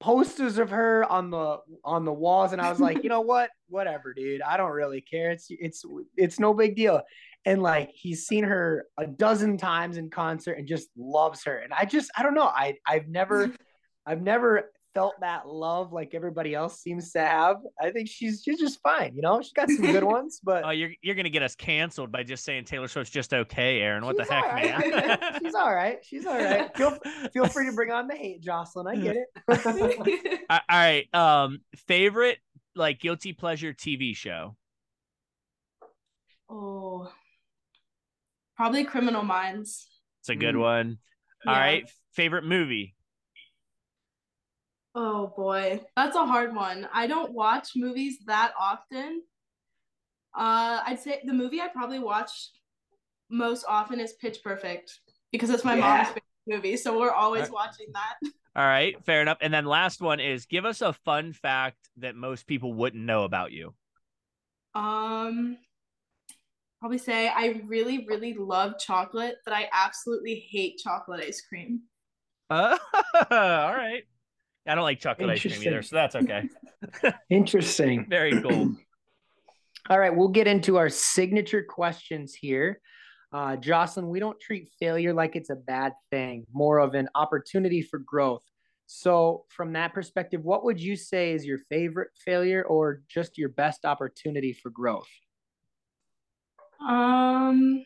[0.00, 3.50] posters of her on the on the walls, and I was like, you know what?
[3.68, 4.42] Whatever, dude.
[4.42, 5.30] I don't really care.
[5.30, 5.84] It's it's
[6.16, 7.02] it's no big deal.
[7.46, 11.58] And like he's seen her a dozen times in concert and just loves her.
[11.58, 12.46] And I just I don't know.
[12.46, 13.50] I I've never
[14.06, 17.56] I've never felt that love like everybody else seems to have.
[17.80, 19.40] I think she's she's just fine, you know.
[19.40, 22.44] She's got some good ones, but oh, you're you're gonna get us canceled by just
[22.44, 24.04] saying Taylor Swift's just okay, Aaron.
[24.04, 24.90] What the heck, all right.
[24.90, 25.38] man?
[25.42, 25.98] she's all right.
[26.04, 26.76] She's all right.
[26.76, 26.98] Feel
[27.32, 28.86] feel free to bring on the hate, Joslyn.
[28.86, 30.40] I get it.
[30.50, 31.06] all right.
[31.14, 32.38] Um, favorite
[32.74, 34.56] like guilty pleasure TV show.
[36.48, 37.10] oh,
[38.56, 39.86] probably Criminal Minds.
[40.20, 40.60] It's a good Mm.
[40.60, 40.98] one.
[41.46, 41.60] All Yeah.
[41.60, 41.90] right.
[42.12, 42.94] Favorite movie.
[44.94, 46.88] Oh boy, that's a hard one.
[46.92, 49.22] I don't watch movies that often.
[50.34, 52.30] Uh, I'd say the movie I probably watch
[53.30, 55.00] most often is Pitch Perfect
[55.32, 55.80] because it's my Yeah.
[55.80, 57.52] mom's favorite movie, so we're always Alright.
[57.52, 58.16] watching that.
[58.56, 59.38] All right, fair enough.
[59.40, 63.22] And then last one is give us a fun fact that most people wouldn't know
[63.24, 63.74] about you.
[64.74, 65.58] Um,
[66.80, 71.82] probably say I really, really love chocolate, but I absolutely hate chocolate ice cream.
[72.48, 72.76] Uh,
[73.30, 74.04] all right.
[74.70, 76.48] I don't like chocolate ice cream either, so that's okay.
[77.28, 78.06] Interesting.
[78.08, 78.76] Very cool.
[79.90, 82.80] All right, we'll get into our signature questions here.
[83.32, 87.82] Uh, Joslyn, we don't treat failure like it's a bad thing, more of an opportunity
[87.82, 88.44] for growth.
[88.86, 93.48] So, from that perspective, what would you say is your favorite failure or just your
[93.48, 95.08] best opportunity for growth?
[96.86, 97.84] Um,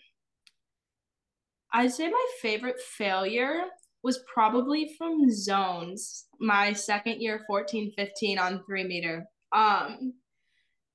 [1.73, 3.64] I'd say my favorite failure
[4.05, 9.25] was probably from zones, my second year 14 15 on three meter.
[9.51, 10.12] Um,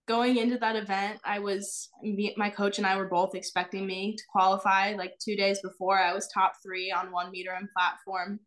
[0.08, 4.16] going into that event, I was me, my coach and I were both expecting me
[4.16, 6.00] to qualify like two days before.
[6.00, 8.40] I was top three on one meter and platform.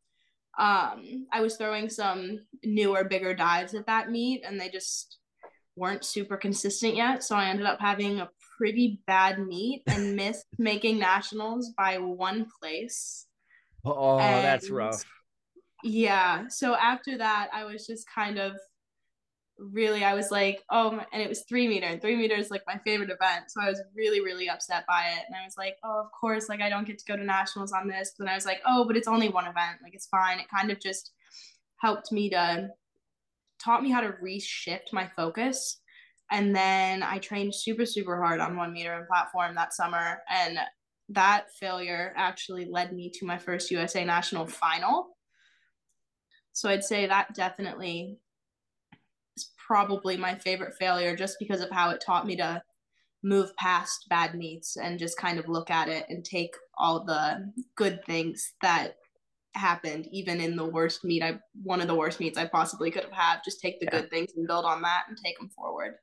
[0.58, 5.18] Um, I was throwing some newer, bigger dives at that meet, and they just
[5.74, 7.24] weren't super consistent yet.
[7.24, 12.46] So I ended up having a pretty bad meet and missed making nationals by one
[12.60, 13.26] place.
[13.84, 15.04] Oh, that's rough.
[15.82, 16.48] Yeah.
[16.48, 18.56] So after that, I was just kind of
[19.58, 22.62] really I was like, oh, and it was three meter, and three meter is like
[22.66, 23.44] my favorite event.
[23.48, 25.24] So I was really, really upset by it.
[25.26, 27.72] And I was like, oh, of course, like I don't get to go to nationals
[27.72, 28.14] on this.
[28.18, 29.78] But I was like, oh, but it's only one event.
[29.82, 30.38] Like it's fine.
[30.38, 31.12] It kind of just
[31.78, 32.68] helped me to
[33.62, 35.78] taught me how to reshift my focus.
[36.30, 40.22] And then I trained super, super hard on one meter and platform that summer.
[40.30, 40.58] And
[41.14, 45.16] that failure actually led me to my first USA national final.
[46.52, 48.18] So I'd say that definitely
[49.36, 52.62] is probably my favorite failure just because of how it taught me to
[53.22, 57.52] move past bad meets and just kind of look at it and take all the
[57.76, 58.96] good things that
[59.54, 63.04] happened even in the worst meet i one of the worst meets i possibly could
[63.04, 64.00] have had just take the yeah.
[64.00, 65.94] good things and build on that and take them forward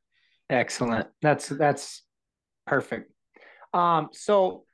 [0.52, 2.04] excellent that's that's
[2.68, 3.12] perfect
[3.74, 4.66] um so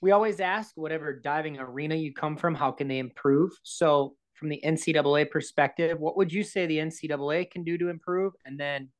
[0.00, 4.48] we always ask whatever diving arena you come from how can they improve so from
[4.50, 8.34] the NCAA perspective, what would you say the NCAA can do to improve?
[8.44, 8.90] And then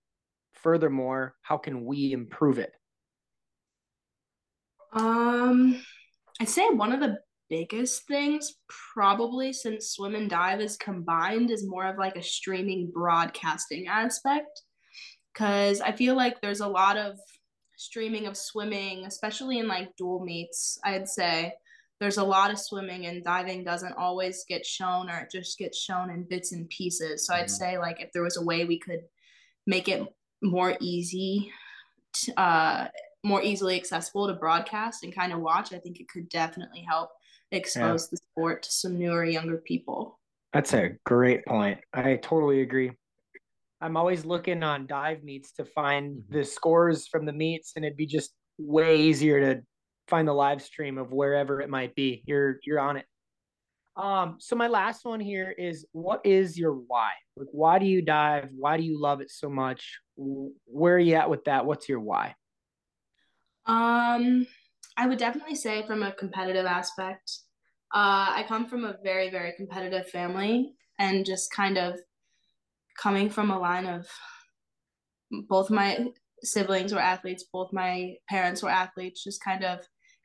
[0.55, 2.73] furthermore, how can we improve it?
[4.93, 5.83] Um,
[6.41, 7.19] I'd say one of the
[7.51, 8.55] biggest things,
[8.95, 14.63] probably since swim and dive is combined, is more of like a streaming broadcasting aspect.
[15.35, 17.19] Cause I feel like there's a lot of
[17.77, 21.55] streaming of swimming, especially in like dual meets, I'd say,
[22.01, 25.79] there's a lot of swimming and diving doesn't always get shown or it just gets
[25.79, 27.27] shown in bits and pieces.
[27.27, 27.43] So mm-hmm.
[27.45, 29.05] I'd say like if there was a way we could
[29.67, 30.07] make it
[30.43, 31.53] more easy,
[32.37, 32.89] uh,
[33.25, 37.11] more easily accessible to broadcast and kind of watch, I think it could definitely help
[37.51, 38.09] expose yeah.
[38.11, 40.19] the sport to some newer, younger people.
[40.53, 41.81] That's a great point.
[41.93, 42.93] I totally agree.
[43.81, 46.39] I'm always looking on dive meets to find mm-hmm.
[46.39, 49.63] the scores from the meets, and it'd be just way easier to
[50.09, 52.23] find the live stream of wherever it might be.
[52.27, 53.07] You're you're on it.
[53.97, 57.13] Um, so my last one here is what is your why?
[57.37, 58.51] Like why do you dive?
[58.57, 59.99] Why do you love it so much?
[60.17, 61.65] Where are you at with that?
[61.65, 62.35] What's your why?
[63.67, 64.47] Um,
[64.97, 67.39] I would definitely say from a competitive aspect.
[67.95, 71.99] Uh, I come from a very, very competitive family and just kind of
[73.01, 74.07] coming from a line of
[75.49, 76.07] both my
[76.43, 79.81] siblings were athletes, both my parents were athletes, just kind of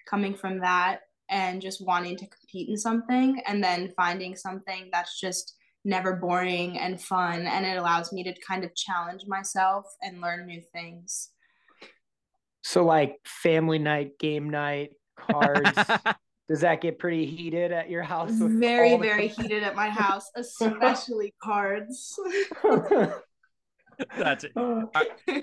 [0.10, 5.20] coming from that and just wanting to compete in something and then finding something that's
[5.20, 10.22] just never boring and fun and it allows me to kind of challenge myself and
[10.22, 11.30] learn new things.
[12.64, 15.80] So like family night game night cards
[16.52, 21.34] does that get pretty heated at your house very very heated at my house especially
[21.42, 22.20] cards
[24.18, 24.84] that's it uh,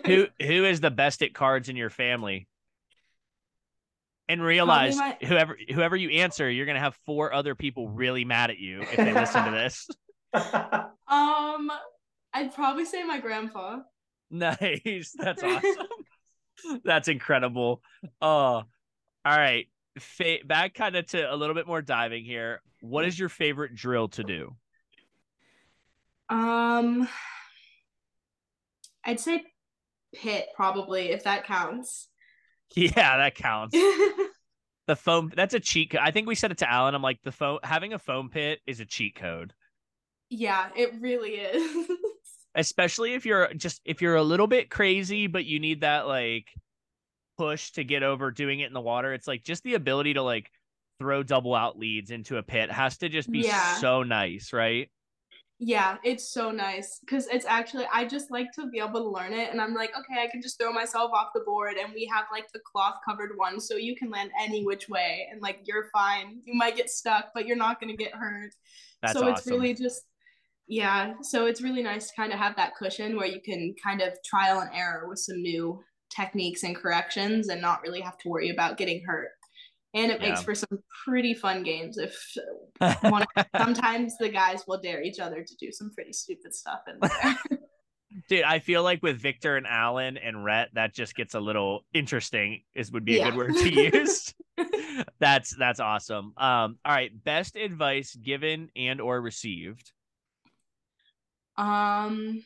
[0.05, 2.47] who who is the best at cards in your family
[4.29, 5.16] and realize my...
[5.25, 8.97] whoever whoever you answer, you're gonna have four other people really mad at you if
[8.97, 9.88] they listen to this.
[10.35, 11.73] Um,
[12.35, 13.79] I'd probably say my grandpa.
[14.31, 15.14] Nice.
[15.16, 16.83] That's awesome.
[16.85, 17.81] That's incredible.
[18.21, 18.64] Oh, all
[19.25, 19.66] right.
[19.98, 22.61] Fa- back kind of to a little bit more diving here.
[22.80, 24.56] What is your favorite drill to do?
[26.28, 27.08] Um,
[29.04, 29.44] I'd say
[30.14, 32.08] pit probably if that counts.
[32.74, 33.74] Yeah, that counts.
[34.87, 36.02] the foam that's a cheat code.
[36.02, 36.94] I think we said it to Alan.
[36.94, 39.54] I'm like the foam having a foam pit is a cheat code.
[40.28, 41.88] Yeah, it really is.
[42.54, 46.46] Especially if you're just if you're a little bit crazy, but you need that like
[47.38, 49.14] push to get over doing it in the water.
[49.14, 50.51] It's like just the ability to like
[50.98, 53.77] throw double out leads into a pit has to just be yeah.
[53.77, 54.90] so nice, right?
[55.61, 59.33] Yeah, it's so nice because it's actually I just like to be able to learn
[59.33, 62.09] it, and I'm like, okay, I can just throw myself off the board, and we
[62.14, 65.61] have like the cloth covered one, so you can land any which way, and like
[65.64, 66.40] you're fine.
[66.44, 68.55] You might get stuck, but you're not gonna get hurt.
[69.03, 69.35] That's so awesome.
[69.35, 70.03] it's really just
[70.68, 71.14] yeah.
[71.22, 74.12] So it's really nice to kind of have that cushion where you can kind of
[74.24, 78.50] trial and error with some new techniques and corrections, and not really have to worry
[78.50, 79.31] about getting hurt.
[79.94, 80.31] And it yeah.
[80.31, 82.37] makes for some pretty fun games if
[83.02, 83.25] one,
[83.56, 87.59] sometimes the guys will dare each other to do some pretty stupid stuff in there.
[88.29, 91.85] Dude i feel like with victor and alan and rhett that just gets a little
[91.92, 93.31] interesting is would be a yeah.
[93.31, 94.35] good word to use.
[95.21, 96.33] That's that's awesome.
[96.37, 99.92] Um all right best advice given and or received?
[101.56, 102.42] Um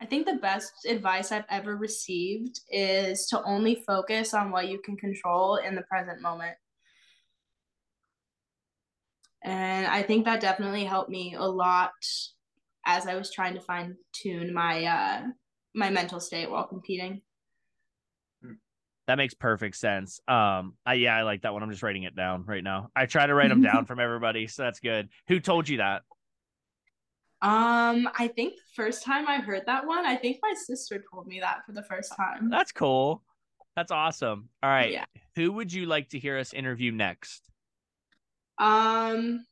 [0.00, 4.78] I think the best advice I've ever received is to only focus on what you
[4.78, 6.56] can control in the present moment.
[9.42, 11.92] And I think that definitely helped me a lot
[12.84, 15.22] as I was trying to fine tune my uh
[15.74, 17.22] my mental state while competing.
[19.06, 20.20] That makes perfect sense.
[20.26, 21.62] Um, I yeah, I like that one.
[21.62, 22.90] I'm just writing it down right now.
[22.96, 25.08] I try to write them down from everybody, so that's good.
[25.28, 26.02] Who told you that?
[27.42, 31.26] Um, I think the first time I heard that one, I think my sister told
[31.26, 32.48] me that for the first time.
[32.50, 33.22] That's cool.
[33.76, 34.48] That's awesome.
[34.62, 34.90] All right.
[34.92, 35.04] Yeah.
[35.34, 37.42] Who would you like to hear us interview next?
[38.58, 39.44] Um,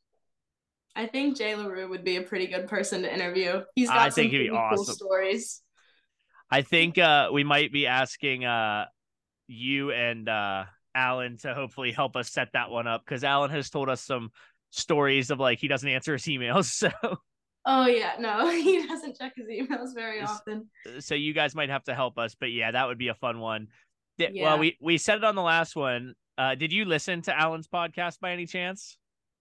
[0.96, 3.62] I think Jay Lerew would be a pretty good person to interview.
[3.74, 5.62] He's got I some think he'd be pretty cool stories.
[6.50, 8.86] I think uh we might be asking uh
[9.48, 10.64] you and uh
[10.94, 14.30] Alan to hopefully help us set that one up because Alan has told us some
[14.70, 16.70] stories of like he doesn't answer his emails.
[17.02, 17.18] So
[17.66, 20.68] Oh yeah, no, he doesn't check his emails very often.
[21.00, 22.34] so you guys might have to help us.
[22.38, 23.68] But yeah, that would be a fun one.
[24.18, 24.30] Yeah.
[24.34, 26.14] Well, we we said it on the last one.
[26.38, 28.98] Uh did you listen to Alan's podcast by any chance?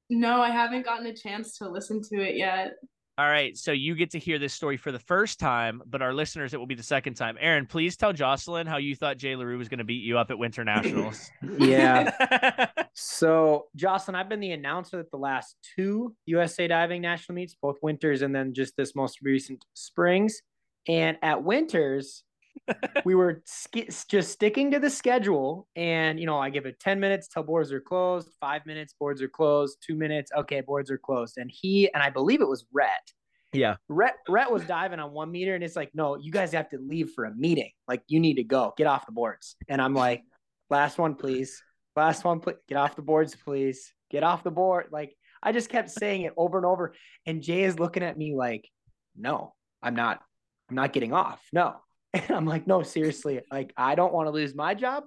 [0.10, 2.74] No, I haven't gotten a chance to listen to it yet.
[3.16, 6.16] All right, so you get to hear this story for the first time, but our
[6.16, 7.38] listeners, it will be the second time.
[7.40, 10.32] Aaron, please tell Joslyn how you thought Jay Lerew was going to beat you up
[10.32, 11.30] at Winter Nationals.
[11.60, 12.68] Yeah.
[12.96, 17.78] So, Joslyn, I've been the announcer at the last two USA Diving National Meets, both
[17.82, 20.44] winters and then just this most recent springs.
[20.88, 22.24] And at winters,
[23.06, 25.68] we were sk- just sticking to the schedule.
[25.76, 29.22] And, you know, I give it 10 minutes till boards are closed, five minutes, boards
[29.22, 31.38] are closed, two minutes, okay, boards are closed.
[31.38, 33.12] And he, and I believe it was Rhett,
[33.54, 33.76] yeah.
[33.88, 36.80] Rhett, Rhett was diving on one meter, and it's like, no, you guys have to
[36.80, 37.72] leave for a meeting.
[37.88, 39.56] Like, you need to go, get off the boards.
[39.70, 40.24] And I'm like,
[40.70, 41.62] last one, please.
[41.96, 42.56] Last one, please.
[42.68, 43.94] Get off the boards, please.
[44.10, 44.88] Get off the board.
[44.92, 46.94] Like, I just kept saying it over and over.
[47.26, 48.68] And Jay is looking at me like,
[49.16, 50.22] no, I'm not,
[50.70, 51.42] I'm not getting off.
[51.54, 51.76] No.
[52.14, 53.42] And I'm like, no, seriously.
[53.52, 55.04] Like, I don't want to lose my job.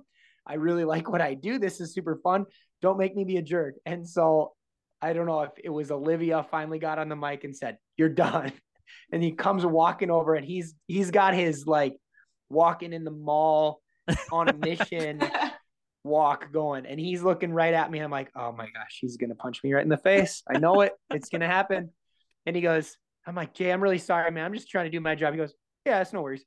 [0.47, 1.59] I really like what I do.
[1.59, 2.47] This is super fun.
[2.83, 3.75] Don't make me be a jerk.
[3.85, 4.53] And so
[5.01, 8.09] I don't know if it was Olivia finally got on the mic and said, You're
[8.09, 8.53] done.
[9.11, 11.97] And he comes walking over and he's he's got his like
[12.49, 13.83] walking in the mall
[14.31, 15.21] on a mission
[16.07, 16.87] walk going.
[16.87, 17.99] And he's looking right at me.
[17.99, 20.43] I'm like, oh my gosh, he's gonna punch me right in the face.
[20.49, 20.93] I know it.
[21.11, 21.91] It's gonna happen.
[22.47, 22.97] And he goes,
[23.27, 24.45] I'm like, Jay, I'm really sorry, man.
[24.45, 25.35] I'm just trying to do my job.
[25.35, 25.53] He goes,
[25.85, 26.45] Yeah, it's no worries.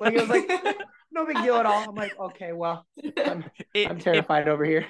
[0.00, 0.48] Like it was like
[1.12, 1.88] no big deal at all.
[1.88, 2.86] I'm like, okay, well,
[3.24, 3.44] I'm,
[3.74, 4.86] It, I'm it, terrified over here.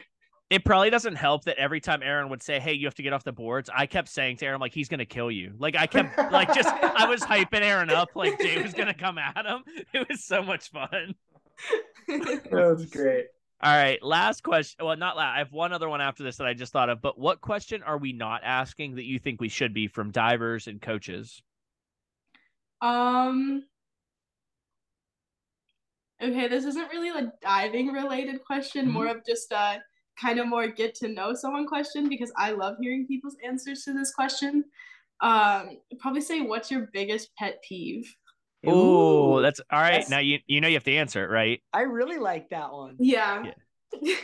[0.51, 3.13] it probably doesn't help that every time Aaron would say, Hey, you have to get
[3.13, 5.55] off the boards, I kept saying to Aaron, like, he's going to kill you.
[5.59, 8.95] Like, I kept, like, just, I was hyping Aaron up, like, Jay was going to
[8.95, 9.63] come at him.
[9.95, 11.15] It was so much fun.
[12.09, 13.27] That was great.
[13.61, 14.01] All right.
[14.03, 14.87] Last question.
[14.87, 15.35] Well, not last.
[15.35, 17.03] I have one other one after this that I just thought of.
[17.03, 20.69] But what question are we not asking that you think we should be from divers
[20.69, 21.43] and coaches?
[22.81, 23.65] um
[26.23, 28.93] Okay, this isn't really a diving related question, Mhm.
[28.93, 29.83] more of just a
[30.21, 33.93] kind of more get to know someone question because I love hearing people's answers to
[33.93, 34.65] this question.
[35.21, 38.13] Um, probably say what's your biggest pet peeve?
[38.67, 39.93] Oh, that's all right.
[39.93, 41.63] that's- Now you you know you have to answer it, right?
[41.73, 42.97] I really like that one.
[42.99, 43.53] Yeah.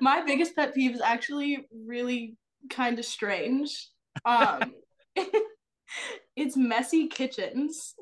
[0.00, 2.36] My biggest pet peeve is actually really
[2.70, 3.88] kind of strange.
[4.24, 4.74] Um
[6.36, 7.94] it's messy kitchens.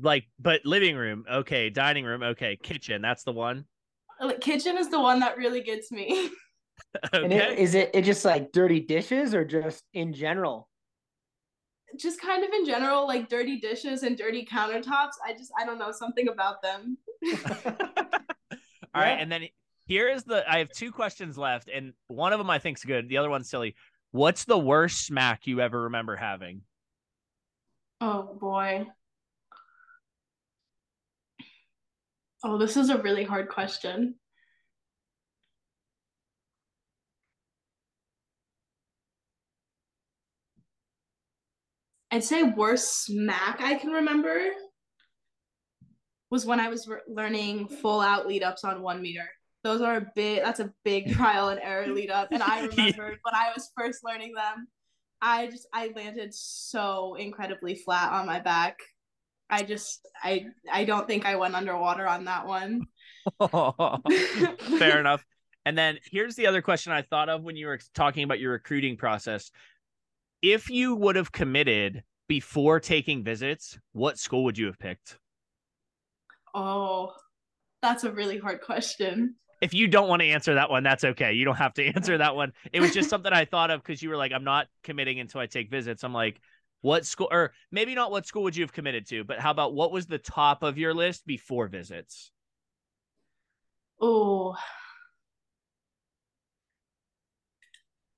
[0.00, 1.70] Like, but living room, okay.
[1.70, 2.56] Dining room, okay.
[2.62, 3.64] Kitchen, that's the one.
[4.20, 6.30] Oh, kitchen is the one that really gets me.
[7.12, 7.62] And it, Okay.
[7.62, 10.68] is it it just like dirty dishes or just in general?
[11.98, 15.12] just kind of in general, like dirty dishes and dirty countertops.
[15.24, 16.96] I just I don't know something about them.
[18.94, 19.16] All right, Yeah.
[19.18, 19.42] and then
[19.86, 20.48] here is the.
[20.50, 23.08] I have two questions left, and one of them I think's good.
[23.08, 23.74] The other one's silly.
[24.12, 26.62] What's the worst smack you ever remember having?
[28.00, 28.86] Oh boy.
[32.44, 34.16] Oh, this is a really hard question.
[42.10, 44.38] I'd say worst smack I can remember
[46.30, 49.28] was when I was re- learning full out lead ups on one meter.
[49.64, 52.28] Those are a big, that's a big trial and error lead up.
[52.30, 54.68] And I remember when I was first learning them,
[55.20, 58.78] I just, I landed so incredibly flat on my back.
[59.48, 62.86] I just, I, I don't think I went underwater on that one.
[64.78, 65.24] Fair enough.
[65.64, 68.52] And then here's the other question I thought of when you were talking about your
[68.52, 69.50] recruiting process.
[70.42, 75.18] If you would have committed before taking visits, what school would you have picked?
[76.54, 77.12] Oh,
[77.82, 79.36] that's a really hard question.
[79.60, 81.32] If you don't want to answer that one, that's okay.
[81.32, 82.52] You don't have to answer that one.
[82.72, 85.40] It was just something I thought of because you were like, I'm not committing until
[85.40, 86.04] I take visits.
[86.04, 86.40] I'm like,
[86.86, 89.74] what school, or maybe not what school would you have committed to, but how about
[89.74, 92.30] what was the top of your list before visits?
[94.00, 94.54] Oh.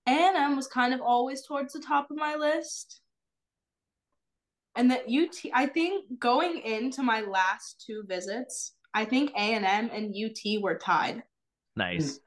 [0.06, 3.00] A&M was kind of always towards the top of my list.
[4.76, 10.14] And that UT, I think going into my last two visits, I think A&M and
[10.14, 11.22] UT were tied.
[11.74, 12.16] Nice.
[12.16, 12.18] Hmm.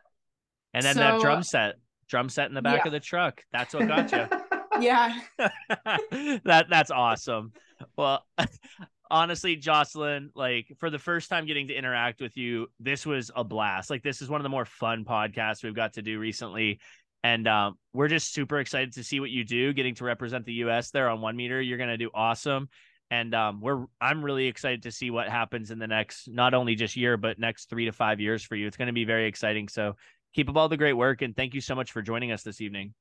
[0.74, 1.76] And then that drum uh, set,
[2.10, 2.88] drum set in the back Yeah.
[2.88, 3.44] of the truck.
[3.54, 4.28] That's what got you.
[4.80, 5.20] yeah.
[5.38, 7.54] that that's awesome.
[7.98, 8.26] Well,
[9.12, 13.44] honestly, Joslyn, like for the first time getting to interact with you, this was a
[13.44, 13.90] blast.
[13.90, 16.80] Like this is one of the more fun podcasts we've got to do recently.
[17.24, 20.54] And um, we're just super excited to see what you do, getting to represent the
[20.54, 20.90] U.S.
[20.90, 21.62] there on one meter.
[21.62, 22.68] You're gonna do awesome,
[23.12, 26.74] and um, we're I'm really excited to see what happens in the next not only
[26.74, 28.66] just year but next three to five years for you.
[28.66, 29.68] It's to be very exciting.
[29.68, 29.98] So
[30.34, 32.60] keep up all the great work, and thank you so much for joining us this
[32.60, 32.96] evening.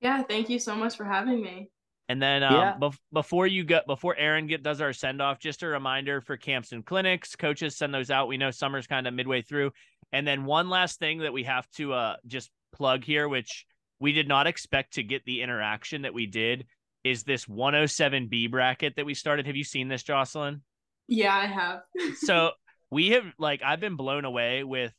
[0.00, 1.70] Yeah, thank you so much for having me.
[2.08, 2.74] And then um, yeah.
[2.80, 6.36] bef- before you go, before Aaron get does our send off, just a reminder for
[6.36, 8.26] camps and clinics, coaches send those out.
[8.26, 9.70] We know summer's kind of midway through,
[10.12, 13.64] and then one last thing that we have to uh, just plug here, which
[14.00, 16.66] we did not expect to get the interaction that we did,
[17.04, 19.46] is this 107B bracket that we started.
[19.46, 20.62] Have you seen this, Joslyn?
[21.06, 21.82] Yeah, I have.
[22.16, 22.50] so
[22.90, 24.92] we have like I've been blown away with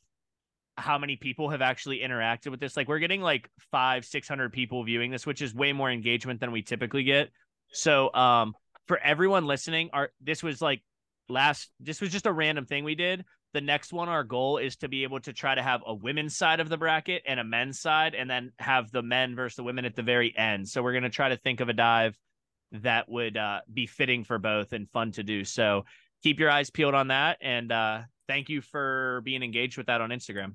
[0.76, 2.76] how many people have actually interacted with this.
[2.76, 6.40] Like we're getting like five, six hundred people viewing this, which is way more engagement
[6.40, 7.30] than we typically get.
[7.72, 8.54] So um
[8.86, 10.82] for everyone listening, our this was like
[11.28, 13.24] last this was just a random thing we did.
[13.54, 16.36] The next one, our goal is to be able to try to have a women's
[16.36, 19.62] side of the bracket and a men's side, and then have the men versus the
[19.62, 20.66] women at the very end.
[20.66, 22.16] So we're gonna try to think of a dive
[22.72, 25.44] that would uh, be fitting for both and fun to do.
[25.44, 25.84] So
[26.22, 30.00] keep your eyes peeled on that, and uh, thank you for being engaged with that
[30.00, 30.54] on Instagram.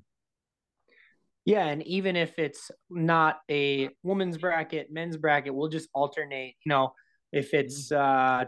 [1.48, 6.56] Yeah, and even if it's not a women's bracket, men's bracket, we'll just alternate.
[6.66, 6.92] You know,
[7.32, 8.44] if it's uh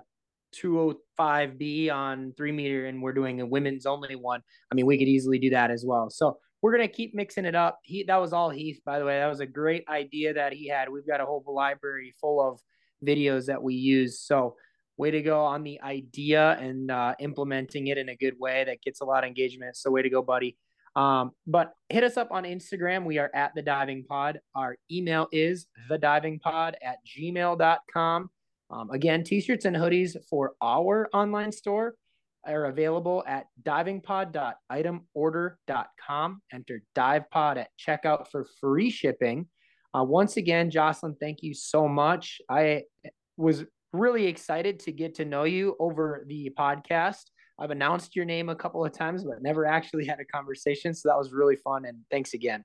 [0.55, 5.09] 205B on three meter and we're doing a women's only one, I mean, we could
[5.09, 6.11] easily do that as well.
[6.11, 7.79] So we're gonna keep mixing it up.
[7.85, 9.19] He that was all Heath, by the way.
[9.19, 10.91] That was a great idea that he had.
[10.91, 12.61] We've got a whole library full of
[13.03, 14.21] videos that we use.
[14.21, 14.57] So
[14.99, 18.83] way to go on the idea and uh, implementing it in a good way that
[18.83, 19.75] gets a lot of engagement.
[19.79, 20.59] So way to go, buddy.
[20.97, 23.05] Um, but hit us up on Instagram.
[23.05, 24.41] We are at the diving pod.
[24.55, 28.31] Our email is the diving pod at gmail.com.
[28.71, 31.95] Um, again, t-shirts and hoodies for our online store
[32.47, 36.43] are available at divingpod.itemorder.com.
[36.53, 39.47] Enter divepod at checkout for free shipping.
[39.97, 42.41] Uh, once again, Joslyn, thank you so much.
[42.49, 42.83] I
[43.37, 47.25] was really excited to get to know you over the podcast.
[47.61, 50.95] I've announced your name a couple of times, but never actually had a conversation.
[50.95, 51.85] So that was really fun.
[51.85, 52.65] And thanks again.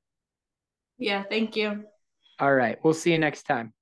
[0.97, 1.83] Yeah, thank you.
[2.39, 2.77] All right.
[2.83, 3.73] We'll see you next time.